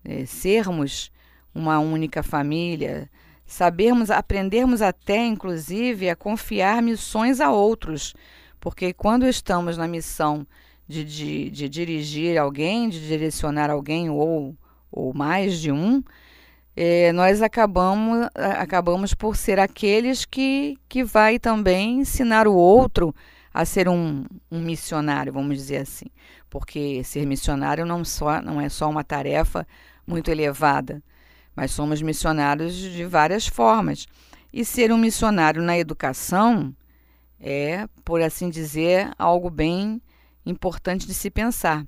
É, 0.04 0.26
sermos 0.26 1.12
uma 1.54 1.78
única 1.78 2.24
família, 2.24 3.08
sabermos, 3.46 4.10
aprendermos 4.10 4.82
até, 4.82 5.24
inclusive, 5.24 6.10
a 6.10 6.16
confiar 6.16 6.82
missões 6.82 7.40
a 7.40 7.52
outros, 7.52 8.16
porque 8.60 8.94
quando 8.94 9.28
estamos 9.28 9.78
na 9.78 9.88
missão 9.88 10.48
de, 10.88 11.04
de, 11.04 11.50
de 11.52 11.70
dirigir 11.70 12.36
alguém, 12.36 12.90
de 12.90 13.08
direcionar 13.08 13.70
alguém 13.70 14.10
ou 14.10 14.56
ou 14.92 15.14
mais 15.14 15.60
de 15.60 15.74
um, 15.74 16.02
é, 16.76 17.12
nós 17.12 17.42
acabamos, 17.42 18.30
acabamos 18.34 19.14
por 19.14 19.36
ser 19.36 19.60
aqueles 19.60 20.24
que, 20.24 20.78
que 20.88 21.04
vai 21.04 21.38
também 21.38 22.00
ensinar 22.00 22.48
o 22.48 22.56
outro 22.56 23.14
a 23.56 23.64
ser 23.64 23.88
um, 23.88 24.26
um 24.52 24.60
missionário, 24.60 25.32
vamos 25.32 25.56
dizer 25.56 25.78
assim. 25.78 26.08
Porque 26.50 27.02
ser 27.06 27.26
missionário 27.26 27.86
não, 27.86 28.04
só, 28.04 28.42
não 28.42 28.60
é 28.60 28.68
só 28.68 28.90
uma 28.90 29.02
tarefa 29.02 29.66
muito 30.06 30.30
elevada, 30.30 31.02
mas 31.56 31.72
somos 31.72 32.02
missionários 32.02 32.76
de 32.76 33.06
várias 33.06 33.48
formas. 33.48 34.08
E 34.52 34.66
ser 34.66 34.92
um 34.92 34.98
missionário 34.98 35.62
na 35.62 35.78
educação 35.78 36.76
é, 37.40 37.88
por 38.04 38.22
assim 38.22 38.50
dizer, 38.50 39.10
algo 39.18 39.50
bem 39.50 40.02
importante 40.46 41.08
de 41.08 41.14
se 41.14 41.32
pensar. 41.32 41.86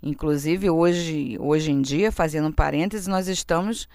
Inclusive, 0.00 0.70
hoje, 0.70 1.36
hoje 1.40 1.72
em 1.72 1.82
dia, 1.82 2.12
fazendo 2.12 2.46
um 2.46 2.52
parênteses, 2.52 3.08
nós 3.08 3.26
estamos 3.26 3.88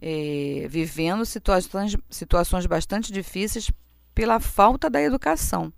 eh, 0.00 0.66
vivendo 0.70 1.26
situações, 1.26 1.94
situações 2.08 2.64
bastante 2.64 3.12
difíceis 3.12 3.70
pela 4.14 4.40
falta 4.40 4.88
da 4.88 5.02
educação, 5.02 5.70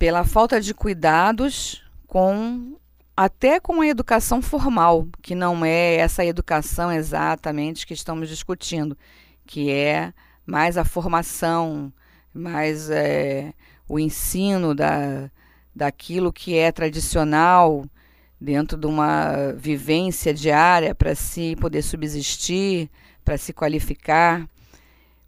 pela 0.00 0.24
falta 0.24 0.58
de 0.62 0.72
cuidados 0.72 1.84
com 2.06 2.74
até 3.14 3.60
com 3.60 3.82
a 3.82 3.86
educação 3.86 4.40
formal, 4.40 5.06
que 5.20 5.34
não 5.34 5.62
é 5.62 5.96
essa 5.96 6.24
educação 6.24 6.90
exatamente 6.90 7.86
que 7.86 7.92
estamos 7.92 8.30
discutindo, 8.30 8.96
que 9.44 9.70
é 9.70 10.14
mais 10.46 10.78
a 10.78 10.86
formação, 10.86 11.92
mais 12.32 12.88
é, 12.88 13.52
o 13.86 13.98
ensino 13.98 14.74
da, 14.74 15.30
daquilo 15.76 16.32
que 16.32 16.56
é 16.56 16.72
tradicional, 16.72 17.84
dentro 18.40 18.78
de 18.78 18.86
uma 18.86 19.52
vivência 19.52 20.32
diária 20.32 20.94
para 20.94 21.14
se 21.14 21.54
poder 21.56 21.82
subsistir, 21.82 22.90
para 23.22 23.36
se 23.36 23.52
qualificar, 23.52 24.48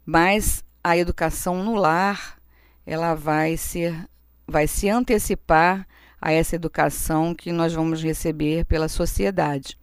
mas 0.03 0.65
a 0.83 0.97
educação 0.97 1.63
no 1.63 1.75
lar, 1.75 2.39
ela 2.87 3.13
vai 3.13 3.55
ser 3.55 4.09
vai 4.47 4.67
se 4.67 4.89
antecipar 4.89 5.87
a 6.21 6.31
essa 6.31 6.55
educação 6.55 7.35
que 7.35 7.51
nós 7.51 7.73
vamos 7.73 8.01
receber 8.01 8.65
pela 8.65 8.87
sociedade. 8.87 9.77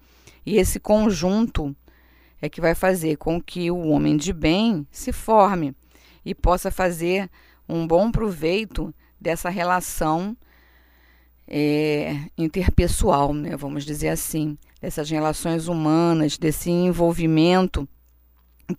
E 0.45 0.57
esse 0.57 0.81
conjunto 0.81 1.75
é 2.40 2.49
que 2.49 2.61
vai 2.61 2.75
fazer 2.75 3.17
com 3.17 3.40
que 3.40 3.71
o 3.71 3.88
homem 3.88 4.17
de 4.17 4.33
bem 4.33 4.87
se 4.90 5.12
forme 5.12 5.75
e 6.25 6.35
possa 6.35 6.71
fazer 6.71 7.31
um 7.69 7.87
bom 7.87 8.11
proveito 8.11 8.95
dessa 9.21 9.50
relação 9.50 10.37
é, 11.47 12.17
interpessoal, 12.38 13.35
né, 13.35 13.57
vamos 13.57 13.85
dizer 13.85 14.09
assim, 14.09 14.57
dessas 14.81 15.11
relações 15.11 15.69
humanas, 15.69 16.38
desse 16.38 16.71
envolvimento 16.71 17.88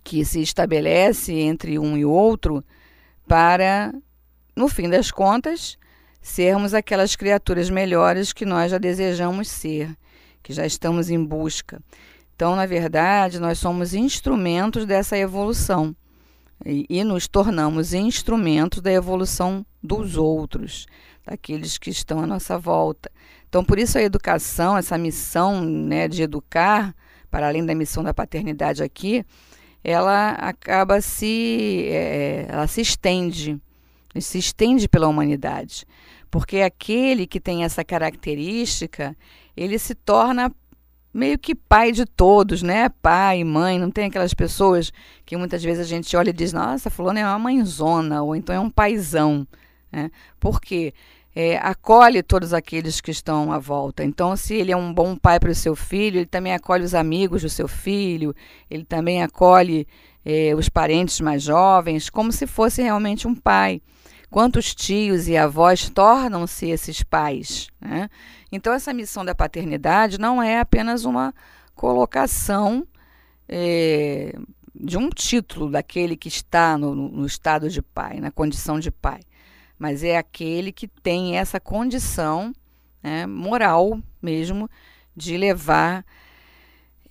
que 0.02 0.24
se 0.24 0.40
estabelece 0.40 1.34
entre 1.34 1.78
um 1.78 1.96
e 1.96 2.04
outro 2.04 2.64
para, 3.28 3.92
no 4.54 4.68
fim 4.68 4.88
das 4.88 5.10
contas, 5.10 5.78
sermos 6.20 6.74
aquelas 6.74 7.16
criaturas 7.16 7.68
melhores 7.68 8.32
que 8.32 8.44
nós 8.44 8.70
já 8.70 8.78
desejamos 8.78 9.48
ser, 9.48 9.96
que 10.42 10.52
já 10.52 10.64
estamos 10.64 11.10
em 11.10 11.22
busca. 11.22 11.82
Então, 12.34 12.56
na 12.56 12.66
verdade, 12.66 13.40
nós 13.40 13.58
somos 13.58 13.94
instrumentos 13.94 14.86
dessa 14.86 15.16
evolução. 15.16 15.94
e, 16.64 16.86
e 16.88 17.02
nos 17.02 17.26
tornamos 17.26 17.92
instrumentos 17.92 18.80
da 18.80 18.92
evolução 18.92 19.66
dos 19.82 20.16
outros, 20.16 20.86
daqueles 21.24 21.76
que 21.76 21.90
estão 21.90 22.20
à 22.20 22.26
nossa 22.26 22.56
volta. 22.56 23.10
Então, 23.48 23.64
por 23.64 23.78
isso 23.78 23.98
a 23.98 24.02
educação, 24.02 24.76
essa 24.76 24.96
missão 24.96 25.60
né, 25.60 26.08
de 26.08 26.22
educar, 26.22 26.94
para 27.30 27.48
além 27.48 27.66
da 27.66 27.74
missão 27.74 28.02
da 28.02 28.14
paternidade 28.14 28.82
aqui, 28.82 29.24
ela 29.82 30.30
acaba 30.30 31.00
se, 31.00 31.86
é, 31.88 32.46
ela 32.48 32.66
se 32.66 32.80
estende, 32.80 33.60
se 34.20 34.38
estende 34.38 34.88
pela 34.88 35.08
humanidade, 35.08 35.86
porque 36.30 36.60
aquele 36.60 37.26
que 37.26 37.40
tem 37.40 37.64
essa 37.64 37.84
característica, 37.84 39.16
ele 39.56 39.78
se 39.78 39.94
torna 39.94 40.52
meio 41.12 41.38
que 41.38 41.54
pai 41.54 41.92
de 41.92 42.06
todos, 42.06 42.62
né? 42.62 42.88
Pai, 42.88 43.44
mãe, 43.44 43.78
não 43.78 43.90
tem 43.90 44.06
aquelas 44.06 44.32
pessoas 44.32 44.92
que 45.26 45.36
muitas 45.36 45.62
vezes 45.62 45.84
a 45.84 45.88
gente 45.88 46.16
olha 46.16 46.30
e 46.30 46.32
diz, 46.32 46.52
nossa, 46.52 46.88
fulano 46.88 47.18
é 47.18 47.24
uma 47.24 47.38
mãezona, 47.38 48.22
ou 48.22 48.34
então 48.34 48.54
é 48.54 48.60
um 48.60 48.70
paizão, 48.70 49.46
né? 49.90 50.10
Porque 50.40 50.94
é, 51.34 51.56
acolhe 51.58 52.22
todos 52.22 52.52
aqueles 52.52 53.00
que 53.00 53.10
estão 53.10 53.52
à 53.52 53.58
volta. 53.58 54.04
Então, 54.04 54.36
se 54.36 54.54
ele 54.54 54.72
é 54.72 54.76
um 54.76 54.92
bom 54.92 55.16
pai 55.16 55.38
para 55.38 55.50
o 55.50 55.54
seu 55.54 55.74
filho, 55.74 56.18
ele 56.18 56.26
também 56.26 56.54
acolhe 56.54 56.84
os 56.84 56.94
amigos 56.94 57.42
do 57.42 57.48
seu 57.48 57.68
filho, 57.68 58.34
ele 58.70 58.84
também 58.84 59.22
acolhe 59.22 59.86
é, 60.24 60.54
os 60.54 60.68
parentes 60.68 61.20
mais 61.20 61.42
jovens, 61.42 62.08
como 62.08 62.32
se 62.32 62.46
fosse 62.46 62.82
realmente 62.82 63.26
um 63.26 63.34
pai. 63.34 63.80
Quantos 64.32 64.74
tios 64.74 65.28
e 65.28 65.36
avós 65.36 65.90
tornam-se 65.90 66.66
esses 66.70 67.02
pais? 67.02 67.68
Né? 67.78 68.08
Então, 68.50 68.72
essa 68.72 68.90
missão 68.94 69.22
da 69.22 69.34
paternidade 69.34 70.18
não 70.18 70.42
é 70.42 70.58
apenas 70.58 71.04
uma 71.04 71.34
colocação 71.74 72.88
é, 73.46 74.34
de 74.74 74.96
um 74.96 75.10
título 75.10 75.70
daquele 75.70 76.16
que 76.16 76.28
está 76.28 76.78
no, 76.78 76.94
no 76.94 77.26
estado 77.26 77.68
de 77.68 77.82
pai, 77.82 78.20
na 78.20 78.30
condição 78.30 78.80
de 78.80 78.90
pai, 78.90 79.20
mas 79.78 80.02
é 80.02 80.16
aquele 80.16 80.72
que 80.72 80.88
tem 80.88 81.36
essa 81.36 81.60
condição 81.60 82.54
né, 83.02 83.26
moral 83.26 84.00
mesmo 84.22 84.66
de 85.14 85.36
levar 85.36 86.06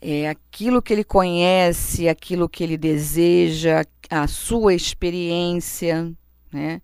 é, 0.01 0.28
aquilo 0.28 0.82
que 0.82 0.92
ele 0.92 1.04
conhece, 1.04 2.10
aquilo 2.10 2.50
que 2.50 2.63
ele 2.63 2.78
deseja, 2.78 3.86
a 4.10 4.25
sua 4.25 4.74
experiência, 4.74 6.12
né? 6.51 6.82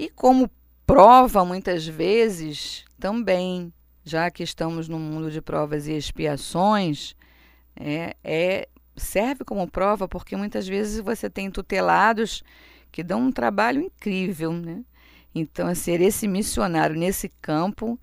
E 0.00 0.08
como 0.08 0.50
prova, 0.86 1.44
muitas 1.44 1.86
vezes, 1.86 2.86
também, 2.98 3.70
já 4.02 4.30
que 4.30 4.42
estamos 4.42 4.88
no 4.88 4.98
mundo 4.98 5.30
de 5.30 5.42
provas 5.42 5.86
e 5.86 5.92
expiações, 5.92 7.14
é, 7.76 8.16
é, 8.24 8.66
serve 8.96 9.44
como 9.44 9.70
prova 9.70 10.08
porque 10.08 10.34
muitas 10.38 10.66
vezes 10.66 11.00
você 11.00 11.28
tem 11.28 11.50
tutelados 11.50 12.42
que 12.90 13.02
dão 13.02 13.26
um 13.26 13.30
trabalho 13.30 13.82
incrível, 13.82 14.54
né? 14.54 14.82
Então, 15.34 15.74
ser 15.74 16.00
esse 16.00 16.26
missionário 16.26 16.96
nesse 16.96 17.28
campo 17.42 18.00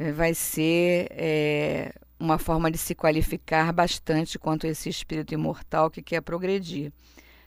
é, 0.00 0.10
vai 0.10 0.34
ser 0.34 1.06
é, 1.12 1.94
uma 2.18 2.38
forma 2.38 2.72
de 2.72 2.76
se 2.76 2.92
qualificar 2.92 3.72
bastante 3.72 4.36
quanto 4.36 4.66
esse 4.66 4.88
espírito 4.88 5.32
imortal 5.32 5.88
que 5.88 6.02
quer 6.02 6.22
progredir. 6.22 6.92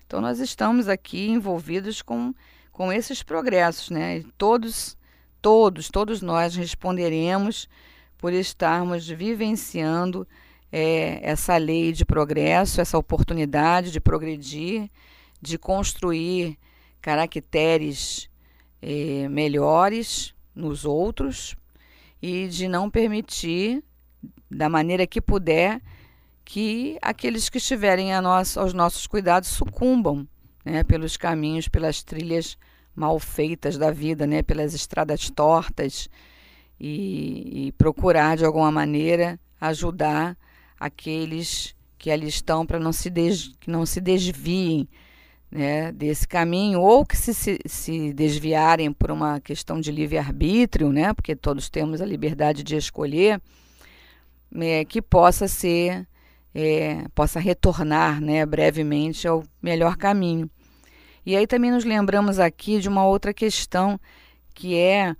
Então, 0.07 0.21
nós 0.21 0.39
estamos 0.39 0.87
aqui 0.87 1.27
envolvidos 1.27 2.01
com 2.01 2.33
com 2.73 2.91
esses 2.91 3.21
progressos, 3.21 3.91
né? 3.91 4.17
E 4.17 4.23
todos, 4.35 4.97
todos, 5.41 5.89
todos 5.89 6.21
nós 6.21 6.55
responderemos 6.55 7.69
por 8.17 8.33
estarmos 8.33 9.07
vivenciando 9.07 10.27
é, 10.71 11.19
essa 11.21 11.55
lei 11.55 11.93
de 11.93 12.03
progresso, 12.03 12.81
essa 12.81 12.97
oportunidade 12.97 13.91
de 13.91 14.01
progredir, 14.01 14.89
de 15.39 15.57
construir 15.57 16.57
caracteres 16.99 18.27
é, 18.81 19.27
melhores 19.29 20.33
nos 20.55 20.83
outros 20.83 21.55
e 22.19 22.47
de 22.47 22.67
não 22.67 22.89
permitir, 22.89 23.83
da 24.49 24.67
maneira 24.67 25.05
que 25.05 25.21
puder, 25.21 25.79
que 26.43 26.97
aqueles 27.01 27.49
que 27.49 27.57
estiverem 27.57 28.13
aos 28.13 28.73
nossos 28.73 29.05
cuidados 29.05 29.49
sucumbam 29.49 30.27
né, 30.63 30.83
pelos 30.83 31.17
caminhos, 31.17 31.67
pelas 31.67 32.03
trilhas 32.03 32.57
mal 32.95 33.19
feitas 33.19 33.77
da 33.77 33.91
vida, 33.91 34.27
né, 34.27 34.41
pelas 34.41 34.73
estradas 34.73 35.29
tortas 35.29 36.09
e, 36.79 37.67
e 37.67 37.71
procurar 37.73 38.37
de 38.37 38.45
alguma 38.45 38.71
maneira 38.71 39.39
ajudar 39.59 40.37
aqueles 40.79 41.75
que 41.97 42.11
ali 42.11 42.27
estão 42.27 42.65
para 42.65 42.79
não 42.79 42.91
se 42.91 43.09
que 43.59 43.69
não 43.69 43.85
se 43.85 44.01
desviem 44.01 44.87
né, 45.49 45.91
desse 45.91 46.27
caminho 46.27 46.81
ou 46.81 47.05
que 47.05 47.15
se, 47.15 47.33
se, 47.33 47.59
se 47.65 48.11
desviarem 48.11 48.91
por 48.91 49.11
uma 49.11 49.39
questão 49.39 49.79
de 49.79 49.91
livre 49.91 50.17
arbítrio, 50.17 50.91
né, 50.91 51.13
porque 51.13 51.35
todos 51.35 51.69
temos 51.69 52.01
a 52.01 52.05
liberdade 52.05 52.63
de 52.63 52.75
escolher, 52.75 53.39
é, 54.55 54.83
que 54.83 55.01
possa 55.01 55.47
ser 55.47 56.07
é, 56.53 57.05
possa 57.15 57.39
retornar 57.39 58.21
né, 58.21 58.45
brevemente 58.45 59.27
ao 59.27 59.43
melhor 59.61 59.97
caminho. 59.97 60.49
E 61.25 61.35
aí 61.35 61.47
também 61.47 61.71
nos 61.71 61.85
lembramos 61.85 62.39
aqui 62.39 62.79
de 62.79 62.89
uma 62.89 63.05
outra 63.05 63.33
questão 63.33 63.99
que 64.53 64.77
é, 64.77 65.15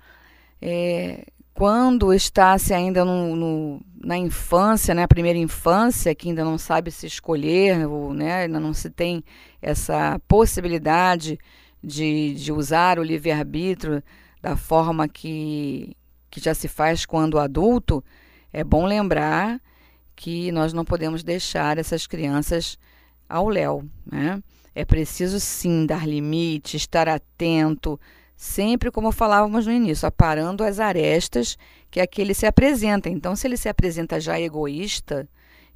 é 0.62 1.26
quando 1.54 2.14
está-se 2.14 2.74
ainda 2.74 3.06
no, 3.06 3.36
no, 3.36 3.82
na 4.04 4.18
infância, 4.18 4.94
né, 4.94 5.06
primeira 5.08 5.38
infância, 5.38 6.14
que 6.16 6.30
ainda 6.30 6.44
não 6.44 6.58
sabe 6.58 6.92
se 6.92 7.06
escolher, 7.06 7.88
ou, 7.88 8.14
né, 8.14 8.44
ainda 8.44 8.60
não 8.60 8.74
se 8.74 8.90
tem 8.90 9.24
essa 9.62 10.20
possibilidade 10.28 11.40
de, 11.82 12.34
de 12.34 12.52
usar 12.52 12.98
o 12.98 13.04
livre-arbítrio 13.04 14.04
da 14.42 14.58
forma 14.58 15.08
que, 15.08 15.96
que 16.30 16.40
já 16.40 16.54
se 16.54 16.68
faz 16.68 17.06
quando 17.06 17.40
adulto, 17.40 18.04
é 18.52 18.64
bom 18.64 18.86
lembrar 18.86 19.62
que 20.16 20.52
nós 20.52 20.74
não 20.74 20.86
podemos 20.86 21.24
deixar 21.24 21.78
essas 21.78 22.08
crianças 22.08 22.78
ao 23.28 23.48
léu. 23.50 23.84
Né? 24.06 24.42
É 24.76 24.86
preciso 24.86 25.40
sim 25.40 25.86
dar 25.86 26.08
limite, 26.08 26.78
estar 26.78 27.08
atento, 27.08 28.00
sempre 28.36 28.92
como 28.92 29.12
falávamos 29.12 29.66
no 29.66 29.72
início, 29.72 30.08
aparando 30.08 30.64
as 30.64 30.80
arestas 30.80 31.58
que 31.90 32.00
aquele 32.00 32.34
se 32.34 32.46
apresenta. 32.46 33.10
Então, 33.10 33.36
se 33.36 33.48
ele 33.48 33.58
se 33.58 33.70
apresenta 33.70 34.20
já 34.20 34.40
egoísta 34.40 35.28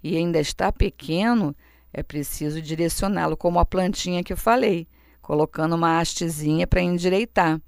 e 0.04 0.17
ainda 0.17 0.39
está 0.39 0.71
pequeno, 0.71 1.56
é 1.93 2.04
preciso 2.04 2.62
direcioná-lo, 2.62 3.38
como 3.38 3.60
a 3.60 3.65
plantinha 3.65 4.23
que 4.23 4.34
eu 4.34 4.38
falei, 4.38 4.88
colocando 5.21 5.76
uma 5.76 6.00
hastezinha 6.00 6.67
para 6.67 6.82
endireitar. 6.82 7.62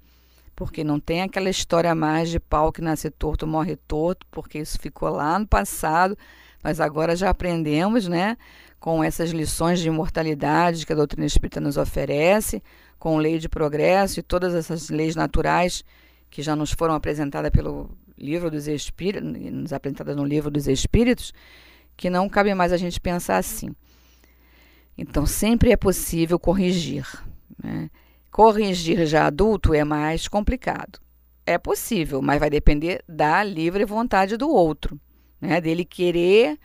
Porque 0.54 0.84
não 0.84 1.00
tem 1.00 1.22
aquela 1.22 1.48
história 1.48 1.94
mais 1.94 2.28
de 2.28 2.38
pau 2.38 2.70
que 2.70 2.82
nasce 2.82 3.10
torto, 3.10 3.46
morre 3.46 3.76
torto, 3.76 4.26
porque 4.30 4.58
isso 4.58 4.78
ficou 4.78 5.08
lá 5.08 5.38
no 5.38 5.46
passado 5.46 6.16
nós 6.62 6.80
agora 6.80 7.16
já 7.16 7.30
aprendemos, 7.30 8.06
né, 8.06 8.36
com 8.78 9.02
essas 9.02 9.30
lições 9.30 9.80
de 9.80 9.88
imortalidade 9.88 10.86
que 10.86 10.92
a 10.92 10.96
doutrina 10.96 11.26
espírita 11.26 11.60
nos 11.60 11.76
oferece, 11.76 12.62
com 12.98 13.16
lei 13.18 13.38
de 13.38 13.48
progresso 13.48 14.20
e 14.20 14.22
todas 14.22 14.54
essas 14.54 14.90
leis 14.90 15.16
naturais 15.16 15.84
que 16.30 16.42
já 16.42 16.54
nos 16.54 16.72
foram 16.72 16.94
apresentadas 16.94 17.50
pelo 17.50 17.90
livro 18.16 18.50
dos 18.50 18.68
Espíritos, 18.68 19.28
nos 19.28 19.72
apresentadas 19.72 20.14
no 20.14 20.24
livro 20.24 20.50
dos 20.50 20.68
Espíritos, 20.68 21.32
que 21.96 22.10
não 22.10 22.28
cabe 22.28 22.54
mais 22.54 22.72
a 22.72 22.76
gente 22.76 23.00
pensar 23.00 23.38
assim. 23.38 23.74
Então, 24.96 25.26
sempre 25.26 25.72
é 25.72 25.76
possível 25.76 26.38
corrigir. 26.38 27.06
Né? 27.62 27.90
Corrigir 28.30 29.06
já 29.06 29.26
adulto 29.26 29.72
é 29.74 29.82
mais 29.82 30.28
complicado. 30.28 31.00
É 31.46 31.58
possível, 31.58 32.20
mas 32.20 32.38
vai 32.38 32.50
depender 32.50 33.02
da 33.08 33.42
livre 33.42 33.84
vontade 33.84 34.36
do 34.36 34.48
outro 34.48 35.00
né, 35.40 35.60
dele 35.60 35.84
querer 35.84 36.58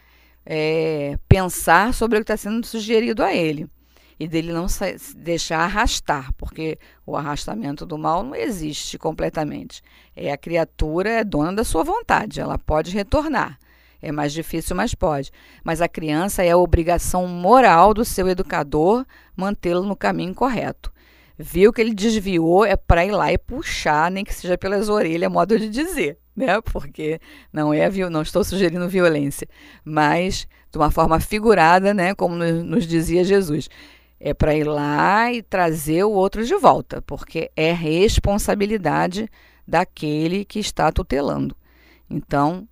é, 0.45 1.17
pensar 1.27 1.93
sobre 1.93 2.17
o 2.17 2.21
que 2.21 2.31
está 2.31 2.37
sendo 2.37 2.65
sugerido 2.65 3.23
a 3.23 3.33
ele 3.33 3.67
e 4.19 4.27
dele 4.27 4.53
não 4.53 4.67
se 4.67 4.95
deixar 5.15 5.59
arrastar, 5.59 6.31
porque 6.37 6.77
o 7.05 7.17
arrastamento 7.17 7.85
do 7.85 7.97
mal 7.97 8.23
não 8.23 8.35
existe 8.35 8.97
completamente. 8.97 9.81
É 10.15 10.31
a 10.31 10.37
criatura 10.37 11.09
é 11.09 11.23
dona 11.23 11.51
da 11.51 11.63
sua 11.63 11.83
vontade, 11.83 12.39
ela 12.39 12.57
pode 12.57 12.91
retornar. 12.91 13.59
É 14.01 14.11
mais 14.11 14.31
difícil, 14.31 14.75
mas 14.75 14.93
pode. 14.93 15.31
Mas 15.63 15.81
a 15.81 15.87
criança 15.87 16.43
é 16.43 16.51
a 16.51 16.57
obrigação 16.57 17.27
moral 17.27 17.93
do 17.93 18.05
seu 18.05 18.27
educador 18.29 19.05
mantê-lo 19.35 19.83
no 19.83 19.95
caminho 19.95 20.33
correto. 20.33 20.93
Viu 21.37 21.73
que 21.73 21.81
ele 21.81 21.93
desviou, 21.93 22.63
é 22.63 22.77
para 22.77 23.05
ir 23.05 23.11
lá 23.11 23.33
e 23.33 23.37
puxar, 23.37 24.09
nem 24.11 24.23
que 24.23 24.33
seja 24.33 24.57
pelas 24.57 24.87
orelhas, 24.87 25.31
modo 25.31 25.59
de 25.59 25.67
dizer 25.67 26.19
né? 26.37 26.61
Porque 26.61 27.19
não 27.51 27.73
é 27.73 27.89
não 28.09 28.21
estou 28.21 28.43
sugerindo 28.43 28.87
violência, 28.89 29.47
mas 29.83 30.47
de 30.71 30.77
uma 30.77 30.91
forma 30.91 31.19
figurada, 31.19 31.93
né? 31.93 32.13
Como 32.13 32.35
nos 32.35 32.85
dizia 32.85 33.23
Jesus, 33.23 33.69
é 34.19 34.33
para 34.33 34.55
ir 34.55 34.65
lá 34.65 35.31
e 35.31 35.41
trazer 35.41 36.03
o 36.03 36.11
outro 36.11 36.45
de 36.45 36.55
volta, 36.55 37.01
porque 37.01 37.49
é 37.55 37.71
responsabilidade 37.71 39.29
daquele 39.67 40.45
que 40.45 40.59
está 40.59 40.91
tutelando. 40.91 41.55
Então, 42.09 42.67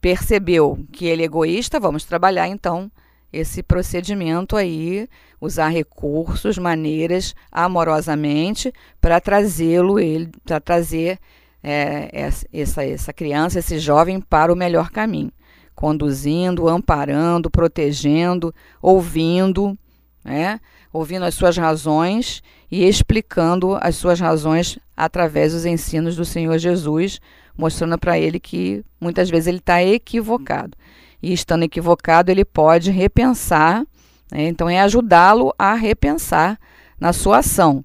percebeu 0.00 0.78
que 0.92 1.06
ele 1.06 1.22
é 1.22 1.26
egoísta, 1.26 1.80
vamos 1.80 2.04
trabalhar 2.04 2.48
então 2.48 2.90
esse 3.32 3.62
procedimento 3.62 4.56
aí, 4.56 5.06
usar 5.40 5.68
recursos, 5.68 6.56
maneiras, 6.56 7.34
amorosamente, 7.52 8.72
para 9.00 9.20
trazê-lo, 9.20 10.00
ele, 10.00 10.30
para 10.44 10.60
trazer 10.60 11.18
é, 11.62 12.08
essa, 12.52 12.84
essa 12.84 13.12
criança, 13.12 13.58
esse 13.58 13.78
jovem 13.78 14.20
para 14.20 14.52
o 14.52 14.56
melhor 14.56 14.90
caminho, 14.90 15.32
conduzindo, 15.74 16.68
amparando, 16.68 17.50
protegendo, 17.50 18.54
ouvindo, 18.80 19.76
né? 20.24 20.60
ouvindo 20.92 21.24
as 21.24 21.34
suas 21.34 21.56
razões 21.56 22.42
e 22.70 22.84
explicando 22.84 23.78
as 23.80 23.96
suas 23.96 24.20
razões 24.20 24.78
através 24.96 25.52
dos 25.52 25.64
ensinos 25.64 26.16
do 26.16 26.24
Senhor 26.24 26.58
Jesus, 26.58 27.20
mostrando 27.56 27.98
para 27.98 28.18
ele 28.18 28.40
que 28.40 28.84
muitas 29.00 29.30
vezes 29.30 29.46
ele 29.46 29.58
está 29.58 29.82
equivocado. 29.82 30.76
E 31.22 31.32
estando 31.32 31.64
equivocado, 31.64 32.30
ele 32.30 32.44
pode 32.44 32.90
repensar, 32.90 33.84
né? 34.30 34.46
então 34.46 34.68
é 34.68 34.80
ajudá-lo 34.80 35.52
a 35.58 35.74
repensar 35.74 36.58
na 36.98 37.12
sua 37.12 37.38
ação. 37.38 37.84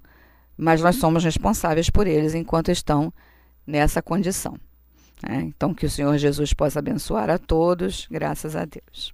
Mas 0.56 0.82
nós 0.82 0.98
somos 0.98 1.24
responsáveis 1.24 1.90
por 1.90 2.06
eles 2.06 2.36
enquanto 2.36 2.70
estão 2.70 3.12
nessa 3.66 4.02
condição. 4.02 4.58
Né? 5.22 5.42
Então, 5.44 5.74
que 5.74 5.86
o 5.86 5.90
Senhor 5.90 6.18
Jesus 6.18 6.54
possa 6.54 6.80
abençoar 6.80 7.30
a 7.30 7.38
todos, 7.38 8.08
graças 8.12 8.56
a 8.56 8.66
Deus. 8.66 9.14